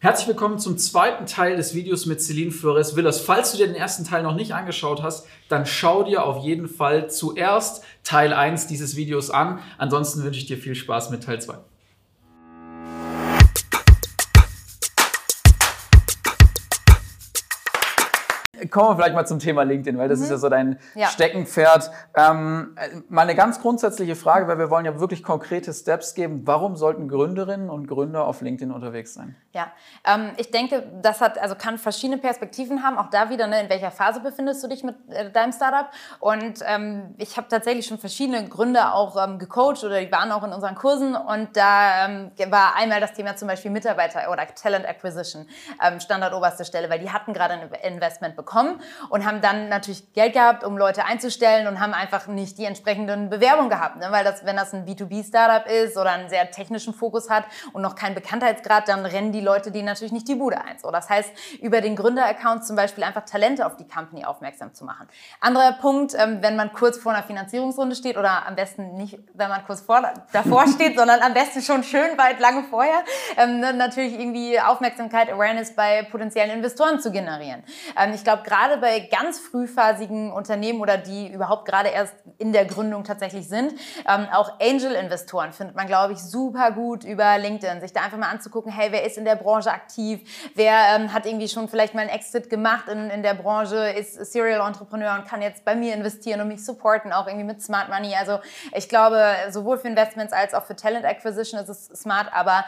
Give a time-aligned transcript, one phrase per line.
[0.00, 3.18] Herzlich willkommen zum zweiten Teil des Videos mit Celine Flores Villas.
[3.18, 6.68] Falls du dir den ersten Teil noch nicht angeschaut hast, dann schau dir auf jeden
[6.68, 9.58] Fall zuerst Teil 1 dieses Videos an.
[9.76, 11.54] Ansonsten wünsche ich dir viel Spaß mit Teil 2.
[18.70, 20.24] Kommen wir vielleicht mal zum Thema LinkedIn, weil das mhm.
[20.24, 21.06] ist ja so dein ja.
[21.06, 21.90] Steckenpferd.
[22.16, 22.76] Ähm,
[23.08, 26.42] mal eine ganz grundsätzliche Frage, weil wir wollen ja wirklich konkrete Steps geben.
[26.44, 29.36] Warum sollten Gründerinnen und Gründer auf LinkedIn unterwegs sein?
[29.52, 29.72] Ja,
[30.04, 32.98] ähm, ich denke, das hat, also kann verschiedene Perspektiven haben.
[32.98, 35.88] Auch da wieder, ne, in welcher Phase befindest du dich mit äh, deinem Startup?
[36.18, 40.44] Und ähm, ich habe tatsächlich schon verschiedene Gründer auch ähm, gecoacht oder die waren auch
[40.44, 41.14] in unseren Kursen.
[41.14, 45.46] Und da ähm, war einmal das Thema zum Beispiel Mitarbeiter oder Talent Acquisition,
[45.82, 48.80] ähm, Standard oberste Stelle, weil die hatten gerade ein Investment bekommen bekommen
[49.10, 53.28] und haben dann natürlich Geld gehabt, um Leute einzustellen und haben einfach nicht die entsprechenden
[53.28, 53.96] Bewerbungen gehabt.
[53.96, 54.06] Ne?
[54.10, 57.94] Weil das, wenn das ein B2B-Startup ist oder einen sehr technischen Fokus hat und noch
[57.94, 60.78] keinen Bekanntheitsgrad, dann rennen die Leute die natürlich nicht die Bude ein.
[60.78, 61.30] So, das heißt,
[61.60, 65.08] über den Gründer-Account zum Beispiel einfach Talente auf die Company aufmerksam zu machen.
[65.40, 69.48] Anderer Punkt, ähm, wenn man kurz vor einer Finanzierungsrunde steht oder am besten nicht, wenn
[69.48, 70.02] man kurz vor,
[70.32, 73.04] davor steht, sondern am besten schon schön weit lange vorher,
[73.36, 77.62] ähm, ne, natürlich irgendwie Aufmerksamkeit, Awareness bei potenziellen Investoren zu generieren.
[77.96, 82.52] Ähm, ich glaube, glaube, gerade bei ganz frühphasigen Unternehmen oder die überhaupt gerade erst in
[82.52, 83.72] der Gründung tatsächlich sind,
[84.08, 87.80] ähm, auch Angel-Investoren findet man, glaube ich, super gut über LinkedIn.
[87.80, 90.20] Sich da einfach mal anzugucken, hey, wer ist in der Branche aktiv?
[90.54, 94.14] Wer ähm, hat irgendwie schon vielleicht mal einen Exit gemacht in, in der Branche, ist
[94.32, 97.88] Serial Entrepreneur und kann jetzt bei mir investieren und mich supporten, auch irgendwie mit Smart
[97.88, 98.14] Money.
[98.14, 98.38] Also
[98.74, 102.64] ich glaube, sowohl für Investments als auch für Talent Acquisition ist es smart, aber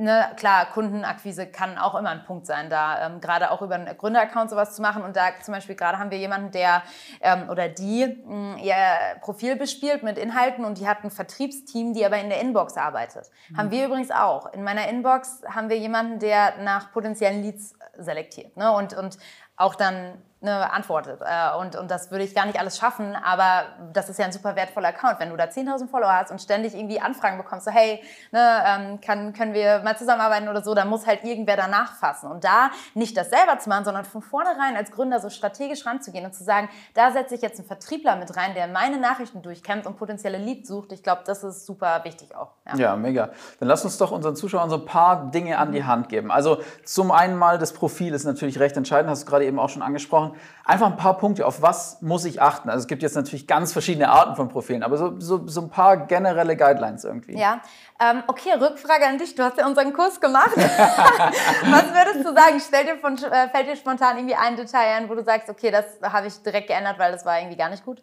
[0.00, 3.98] Ne, klar, Kundenakquise kann auch immer ein Punkt sein, da ähm, gerade auch über einen
[3.98, 5.02] Gründeraccount sowas zu machen.
[5.02, 6.82] Und da zum Beispiel gerade haben wir jemanden, der
[7.20, 8.74] ähm, oder die mh, mm, ihr
[9.20, 13.26] Profil bespielt mit Inhalten und die hat ein Vertriebsteam, die aber in der Inbox arbeitet.
[13.50, 13.56] Mhm.
[13.58, 14.50] Haben wir übrigens auch.
[14.54, 18.72] In meiner Inbox haben wir jemanden, der nach potenziellen Leads selektiert ne?
[18.72, 19.18] und, und
[19.56, 21.20] auch dann ne, antwortet.
[21.20, 24.32] Äh, und, und das würde ich gar nicht alles schaffen, aber das ist ja ein
[24.32, 25.20] super wertvoller Account.
[25.20, 29.00] Wenn du da 10.000 Follower hast und ständig irgendwie Anfragen bekommst, so hey, ne, ähm,
[29.00, 32.30] kann, können wir mal zusammenarbeiten oder so, dann muss halt irgendwer danach fassen.
[32.30, 36.24] Und da nicht das selber zu machen, sondern von vornherein als Gründer so strategisch ranzugehen
[36.24, 39.86] und zu sagen, da setze ich jetzt einen Vertriebler mit rein, der meine Nachrichten durchkämmt
[39.86, 40.92] und potenzielle Leads sucht.
[40.92, 42.52] Ich glaube, das ist super wichtig auch.
[42.66, 42.76] Ja.
[42.76, 43.30] ja, mega.
[43.58, 46.30] Dann lass uns doch unseren Zuschauern so ein paar Dinge an die Hand geben.
[46.30, 49.68] Also zum einen mal, das Profil ist natürlich recht entscheidend, hast du gerade eben auch
[49.68, 50.29] schon angesprochen.
[50.64, 52.70] Einfach ein paar Punkte, auf was muss ich achten?
[52.70, 55.70] Also es gibt jetzt natürlich ganz verschiedene Arten von Profilen, aber so, so, so ein
[55.70, 57.38] paar generelle Guidelines irgendwie.
[57.38, 57.60] Ja,
[57.98, 59.34] ähm, okay, Rückfrage an dich.
[59.34, 60.52] Du hast ja unseren Kurs gemacht.
[60.56, 62.60] was würdest du sagen?
[62.66, 65.70] Stell dir von, äh, fällt dir spontan irgendwie ein Detail ein, wo du sagst, okay,
[65.70, 68.02] das habe ich direkt geändert, weil das war irgendwie gar nicht gut?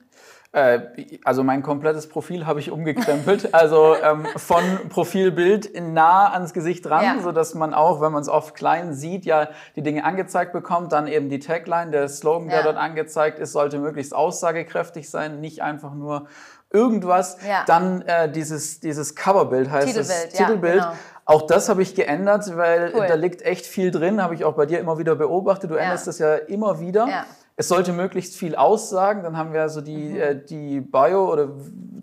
[0.51, 0.79] Äh,
[1.23, 3.49] also mein komplettes Profil habe ich umgekrempelt.
[3.57, 7.21] Also ähm, von Profilbild nah ans Gesicht dran, ja.
[7.21, 10.91] sodass man auch, wenn man es oft klein sieht, ja die Dinge angezeigt bekommt.
[10.91, 15.61] Dann eben die Tagline, der Slogan, der dort angezeigt ist, sollte möglichst aussagekräftig sein, nicht
[15.63, 16.27] einfach nur
[16.71, 17.37] irgendwas.
[17.47, 17.63] Ja.
[17.65, 20.33] Dann äh, dieses, dieses Coverbild heißt Titelbild, es.
[20.33, 20.81] Titelbild.
[20.81, 20.93] Genau.
[21.25, 23.05] Auch das habe ich geändert, weil cool.
[23.05, 25.69] da liegt echt viel drin, habe ich auch bei dir immer wieder beobachtet.
[25.69, 27.25] Du änderst das ja immer wieder.
[27.59, 29.23] Es sollte möglichst viel aussagen.
[29.23, 30.19] Dann haben wir so die, mhm.
[30.19, 31.49] äh, die Bio oder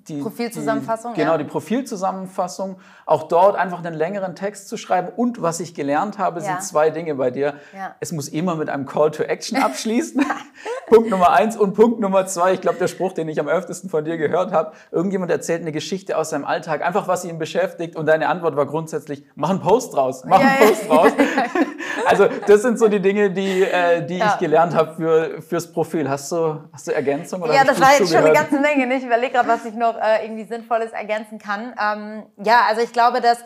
[0.09, 1.15] die Profilzusammenfassung.
[1.15, 1.39] Die, genau, ja.
[1.39, 2.77] die Profilzusammenfassung.
[3.07, 5.13] Auch dort einfach einen längeren Text zu schreiben.
[5.15, 6.47] Und was ich gelernt habe, ja.
[6.47, 7.55] sind zwei Dinge bei dir.
[7.73, 7.95] Ja.
[8.01, 10.27] Es muss immer mit einem Call to Action abschließen.
[10.89, 12.55] Punkt Nummer eins und Punkt Nummer zwei.
[12.55, 14.73] Ich glaube, der Spruch, den ich am öftesten von dir gehört habe.
[14.91, 17.97] Irgendjemand erzählt eine Geschichte aus seinem Alltag, einfach was ihn beschäftigt.
[17.97, 21.13] Und deine Antwort war grundsätzlich: Mach einen Post draus, mach einen Post draus.
[22.07, 26.09] also das sind so die Dinge, die, äh, die ich gelernt habe für fürs Profil.
[26.09, 27.43] Hast du, hast du Ergänzung?
[27.43, 28.95] Oder ja, das war jetzt schon eine ganze Menge.
[28.95, 31.75] Ich überlege gerade, was ich noch äh, irgendwie Sinnvolles ergänzen kann.
[31.81, 33.39] Ähm, ja, also ich glaube, dass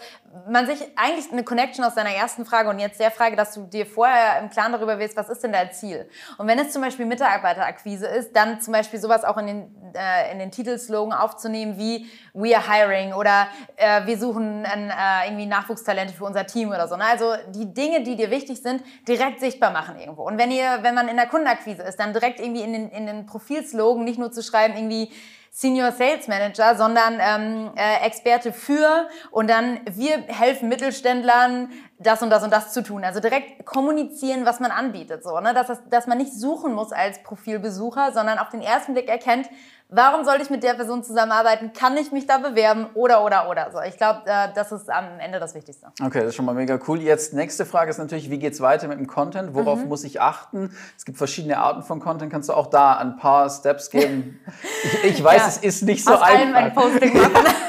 [0.46, 3.64] man sich eigentlich eine Connection aus deiner ersten Frage und jetzt der Frage, dass du
[3.64, 6.08] dir vorher im Klaren darüber wirst, was ist denn dein Ziel?
[6.36, 10.32] Und wenn es zum Beispiel Mitarbeiterakquise ist, dann zum Beispiel sowas auch in den, äh,
[10.32, 15.46] in den Titelslogan aufzunehmen wie We are hiring oder äh, wir suchen ein, äh, irgendwie
[15.46, 16.96] Nachwuchstalente für unser Team oder so.
[16.96, 17.04] Ne?
[17.04, 20.22] Also die Dinge, die dir wichtig sind, direkt sichtbar machen irgendwo.
[20.22, 23.06] Und wenn ihr, wenn man in der Kundenakquise ist, dann direkt irgendwie in den, in
[23.06, 25.10] den Profilslogan nicht nur zu schreiben, irgendwie
[25.50, 32.30] Senior Sales Manager, sondern ähm, äh, Experte für und dann wir helfen Mittelständlern, das und
[32.30, 33.04] das und das zu tun.
[33.04, 35.24] Also direkt kommunizieren, was man anbietet.
[35.24, 35.52] So, ne?
[35.52, 39.48] dass, dass man nicht suchen muss als Profilbesucher, sondern auf den ersten Blick erkennt,
[39.88, 41.72] warum sollte ich mit der Person zusammenarbeiten?
[41.72, 42.86] Kann ich mich da bewerben?
[42.94, 43.70] Oder, oder, oder.
[43.72, 45.88] So, ich glaube, äh, das ist am Ende das Wichtigste.
[46.00, 47.00] Okay, das ist schon mal mega cool.
[47.00, 49.54] Jetzt nächste Frage ist natürlich, wie geht es weiter mit dem Content?
[49.54, 49.88] Worauf mhm.
[49.88, 50.76] muss ich achten?
[50.96, 52.30] Es gibt verschiedene Arten von Content.
[52.30, 54.38] Kannst du auch da ein paar Steps geben?
[55.02, 55.48] ich, ich weiß, ja.
[55.48, 56.60] es ist nicht so Aus einfach.
[56.60, 57.46] Ein Posting machen.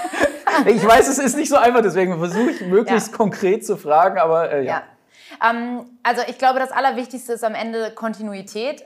[0.65, 3.17] ich weiß, es ist nicht so einfach, deswegen versuche ich möglichst ja.
[3.17, 4.83] konkret zu fragen, aber äh, ja.
[5.41, 5.49] ja.
[5.49, 8.83] Ähm, also ich glaube, das Allerwichtigste ist am Ende Kontinuität.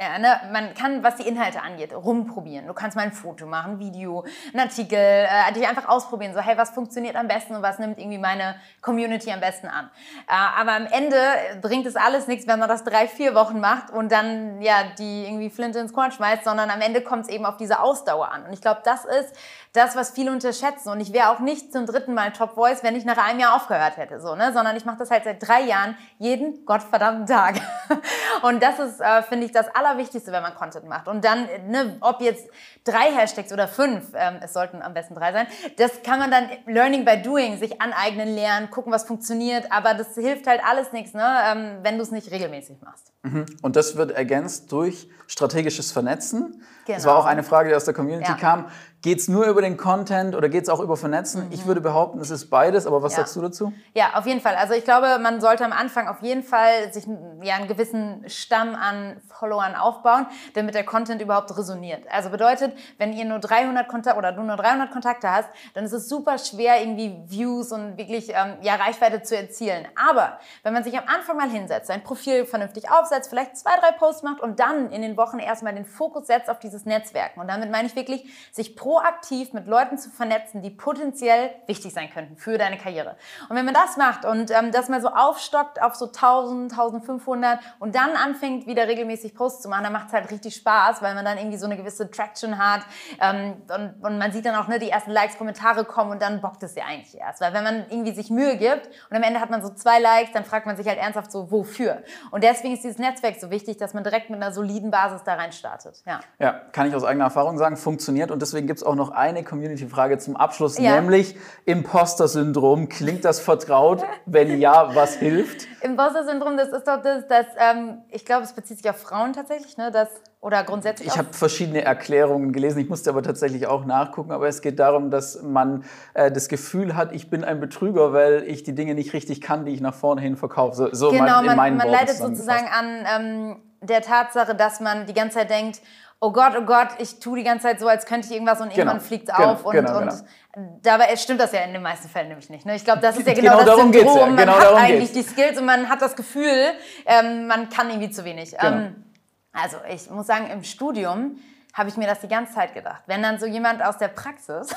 [0.00, 2.66] Ja, ne, man kann, was die Inhalte angeht, rumprobieren.
[2.66, 6.34] Du kannst mal ein Foto machen, ein Video, einen Artikel, äh, dich einfach ausprobieren.
[6.34, 9.88] So, hey, was funktioniert am besten und was nimmt irgendwie meine Community am besten an.
[10.26, 11.16] Äh, aber am Ende
[11.62, 15.26] bringt es alles nichts, wenn man das drei, vier Wochen macht und dann ja die
[15.26, 18.46] irgendwie Flinte ins Korn schmeißt, sondern am Ende kommt es eben auf diese Ausdauer an.
[18.46, 19.32] Und ich glaube, das ist
[19.74, 20.88] das, was viele unterschätzen.
[20.88, 23.54] Und ich wäre auch nicht zum dritten Mal Top Voice, wenn ich nach einem Jahr
[23.54, 24.52] aufgehört hätte, so, ne?
[24.52, 27.60] sondern ich mache das halt seit drei Jahren jeden gottverdammten Tag.
[28.42, 31.08] und das ist, äh, finde ich, das aller Allerwichtigste, wenn man Content macht.
[31.08, 32.48] Und dann, ne, ob jetzt
[32.84, 35.46] drei Hashtags oder fünf, ähm, es sollten am besten drei sein,
[35.76, 39.70] das kann man dann Learning by Doing, sich aneignen, lernen, gucken, was funktioniert.
[39.70, 43.12] Aber das hilft halt alles nichts, ne, ähm, wenn du es nicht regelmäßig machst.
[43.22, 43.46] Mhm.
[43.62, 46.62] Und das wird ergänzt durch strategisches Vernetzen.
[46.84, 46.96] Genau.
[46.96, 48.36] Das war auch eine Frage, die aus der Community ja.
[48.36, 48.66] kam.
[49.04, 51.44] Geht es nur über den Content oder geht es auch über Vernetzen?
[51.44, 51.52] Mhm.
[51.52, 53.18] Ich würde behaupten, es ist beides, aber was ja.
[53.18, 53.70] sagst du dazu?
[53.92, 54.56] Ja, auf jeden Fall.
[54.56, 57.04] Also ich glaube, man sollte am Anfang auf jeden Fall sich
[57.42, 62.10] ja, einen gewissen Stamm an Followern aufbauen, damit der Content überhaupt resoniert.
[62.10, 65.92] Also bedeutet, wenn ihr nur 300 Kontakte oder du nur 300 Kontakte hast, dann ist
[65.92, 69.86] es super schwer, irgendwie Views und wirklich ähm, ja, Reichweite zu erzielen.
[70.02, 73.90] Aber wenn man sich am Anfang mal hinsetzt, sein Profil vernünftig aufsetzt, vielleicht zwei, drei
[73.98, 77.40] Posts macht und dann in den Wochen erstmal den Fokus setzt auf dieses Netzwerken.
[77.40, 81.92] Und damit meine ich wirklich, sich pro proaktiv mit Leuten zu vernetzen, die potenziell wichtig
[81.92, 83.16] sein könnten für deine Karriere.
[83.48, 87.58] Und wenn man das macht und ähm, das mal so aufstockt auf so 1000, 1500
[87.80, 91.16] und dann anfängt, wieder regelmäßig Posts zu machen, dann macht es halt richtig Spaß, weil
[91.16, 92.82] man dann irgendwie so eine gewisse Traction hat
[93.20, 96.40] ähm, und, und, man sieht dann auch ne, die ersten Likes, Kommentare kommen und dann
[96.40, 97.40] bockt es ja eigentlich erst.
[97.40, 100.30] Weil wenn man irgendwie sich Mühe gibt und am Ende hat man so zwei Likes,
[100.32, 102.04] dann fragt man sich halt ernsthaft so, wofür?
[102.30, 105.34] Und deswegen ist dieses Netzwerk so wichtig, dass man direkt mit einer soliden Basis da
[105.34, 106.00] rein startet.
[106.06, 109.10] Ja, ja kann ich aus eigener Erfahrung sagen, funktioniert und deswegen gibt es auch noch
[109.10, 111.00] eine Community-Frage zum Abschluss, ja.
[111.00, 112.88] nämlich Imposter-Syndrom.
[112.88, 114.04] Klingt das vertraut?
[114.26, 115.66] Wenn ja, was hilft?
[115.82, 119.76] Imposter-Syndrom, das ist doch das, das ähm, ich glaube, es bezieht sich auf Frauen tatsächlich,
[119.76, 119.90] ne?
[119.90, 120.08] Das,
[120.40, 121.08] oder grundsätzlich.
[121.08, 125.10] Ich habe verschiedene Erklärungen gelesen, ich musste aber tatsächlich auch nachgucken, aber es geht darum,
[125.10, 129.12] dass man äh, das Gefühl hat, ich bin ein Betrüger, weil ich die Dinge nicht
[129.12, 130.76] richtig kann, die ich nach vorne hin verkaufe.
[130.76, 135.14] So, so genau, man, man, man leidet sozusagen an ähm, der Tatsache, dass man die
[135.14, 135.80] ganze Zeit denkt,
[136.20, 138.70] oh Gott, oh Gott, ich tue die ganze Zeit so, als könnte ich irgendwas und
[138.70, 138.78] genau.
[138.78, 139.52] irgendwann fliegt es genau.
[139.52, 139.64] auf.
[139.64, 140.78] Und, genau, und genau.
[140.82, 142.64] dabei stimmt das ja in den meisten Fällen nämlich nicht.
[142.66, 142.76] Ne?
[142.76, 144.18] Ich glaube, das ist ja genau, genau das Syndrom.
[144.18, 144.26] Ja.
[144.26, 145.28] man genau hat eigentlich geht's.
[145.28, 146.72] die Skills und man hat das Gefühl,
[147.06, 148.52] ähm, man kann irgendwie zu wenig.
[148.52, 148.66] Genau.
[148.66, 149.04] Ähm,
[149.52, 151.38] also ich muss sagen, im Studium
[151.74, 153.02] habe ich mir das die ganze Zeit gedacht.
[153.06, 154.74] Wenn dann so jemand aus der Praxis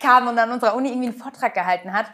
[0.00, 2.06] kam und an unserer Uni irgendwie einen Vortrag gehalten hat,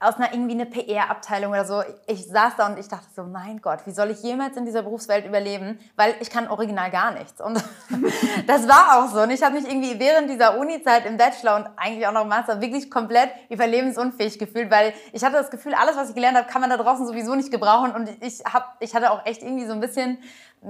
[0.00, 3.60] aus einer irgendwie eine PR-Abteilung oder so, ich saß da und ich dachte so, mein
[3.60, 5.78] Gott, wie soll ich jemals in dieser Berufswelt überleben?
[5.96, 7.40] Weil ich kann original gar nichts.
[7.40, 7.62] Und
[8.46, 9.20] das war auch so.
[9.20, 12.28] Und ich habe mich irgendwie während dieser Uni-Zeit im Bachelor und eigentlich auch noch im
[12.28, 16.48] Master wirklich komplett überlebensunfähig gefühlt, weil ich hatte das Gefühl, alles, was ich gelernt habe,
[16.48, 17.92] kann man da draußen sowieso nicht gebrauchen.
[17.92, 20.18] Und ich, hab, ich hatte auch echt irgendwie so ein bisschen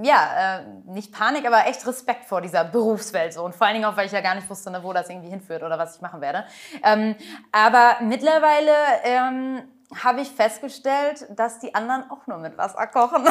[0.01, 3.43] ja, äh, nicht Panik, aber echt Respekt vor dieser Berufswelt so.
[3.43, 5.29] Und vor allen Dingen auch, weil ich ja gar nicht wusste, ne, wo das irgendwie
[5.29, 6.43] hinführt oder was ich machen werde.
[6.83, 7.15] Ähm,
[7.51, 8.71] aber mittlerweile
[9.03, 9.61] ähm,
[10.03, 13.25] habe ich festgestellt, dass die anderen auch nur mit Wasser kochen.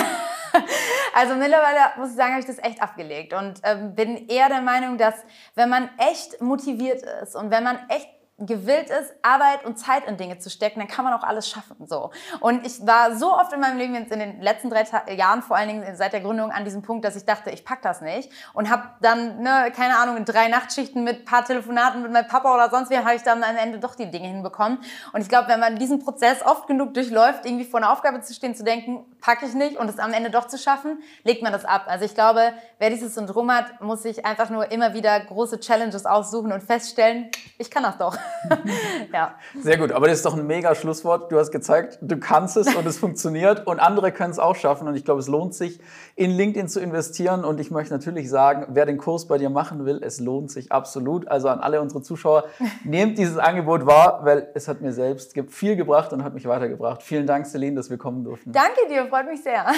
[1.14, 4.62] also mittlerweile muss ich sagen, habe ich das echt abgelegt und ähm, bin eher der
[4.62, 5.14] Meinung, dass
[5.54, 8.08] wenn man echt motiviert ist und wenn man echt
[8.38, 11.86] gewillt ist, Arbeit und Zeit in Dinge zu stecken, dann kann man auch alles schaffen.
[11.86, 12.10] So.
[12.40, 15.56] Und ich war so oft in meinem Leben in den letzten drei Ta Jahren, vor
[15.56, 18.30] allen Dingen seit der Gründung, an diesem Punkt, dass ich dachte, ich pack das nicht.
[18.52, 22.52] Und habe dann, ne, keine Ahnung, in drei Nachtschichten mit paar Telefonaten mit meinem Papa
[22.52, 24.78] oder sonst wie, habe ich dann am Ende doch die Dinge hinbekommen.
[25.12, 28.34] Und ich glaube, wenn man diesen Prozess oft genug durchläuft, irgendwie vor einer Aufgabe zu
[28.34, 31.52] stehen, zu denken, packe ich nicht und es am Ende doch zu schaffen, legt man
[31.52, 31.84] das ab.
[31.86, 36.04] Also ich glaube, wer dieses Syndrom hat, muss sich einfach nur immer wieder große Challenges
[36.04, 38.16] aussuchen und feststellen, ich kann das doch.
[39.12, 39.34] ja.
[39.60, 41.30] Sehr gut, aber das ist doch ein mega Schlusswort.
[41.30, 44.88] Du hast gezeigt, du kannst es und es funktioniert und andere können es auch schaffen.
[44.88, 45.80] Und ich glaube, es lohnt sich,
[46.16, 47.44] in LinkedIn zu investieren.
[47.44, 50.72] Und ich möchte natürlich sagen, wer den Kurs bei dir machen will, es lohnt sich
[50.72, 51.28] absolut.
[51.28, 52.44] Also an alle unsere Zuschauer,
[52.84, 57.02] nehmt dieses Angebot wahr, weil es hat mir selbst viel gebracht und hat mich weitergebracht.
[57.02, 58.52] Vielen Dank, Celine, dass wir kommen durften.
[58.52, 59.64] Danke dir, freut mich sehr.